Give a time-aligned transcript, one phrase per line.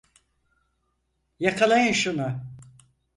[1.39, 2.41] Yakalayın şunu!